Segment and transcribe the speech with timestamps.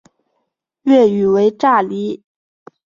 [0.81, 2.23] 粤语为炸厘。